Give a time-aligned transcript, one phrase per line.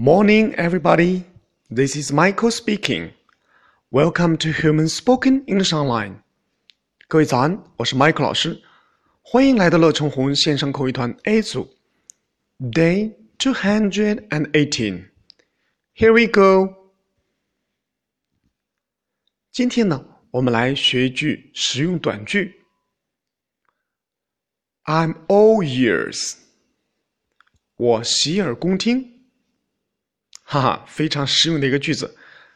[0.00, 1.24] Morning, everybody.
[1.70, 3.12] This is Michael speaking.
[3.90, 6.22] Welcome to Human Spoken English Online.
[7.08, 8.62] 各位早安，我是 Michael 老师，
[9.22, 11.68] 欢迎来到乐成红线上口语团 A 组。
[12.58, 15.10] Day two hundred and eighteen.
[15.94, 16.92] Here we go.
[19.50, 22.60] 今天呢，我们来学一句实用短句。
[24.84, 26.34] I'm all ears.
[27.76, 29.19] 我洗耳恭听。
[30.51, 32.13] 哈哈，非常实用的一个句子，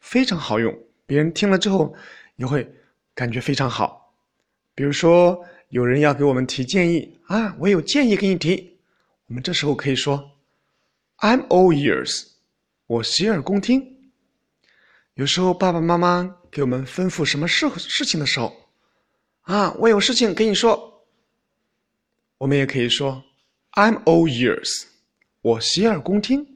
[0.00, 0.76] 非常好用，
[1.06, 1.94] 别人听了之后
[2.34, 2.68] 也会
[3.14, 4.12] 感觉非常好。
[4.74, 8.76] 比如说，有人要给我们提建议啊，我有建议给你提，
[9.28, 10.32] 我们这时候可以说
[11.18, 12.30] "I'm all ears"，
[12.88, 14.10] 我洗耳恭听。
[15.14, 18.52] 有时候爸爸妈妈给我们吩咐什么事事情的时候，
[19.42, 21.06] 啊，我有事情跟你说，
[22.38, 23.22] 我们也可以说
[23.74, 24.86] "I'm all ears"，
[25.40, 26.55] 我洗耳恭听。